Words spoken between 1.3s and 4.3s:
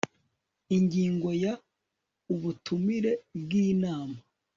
ya Ubutumire bw inama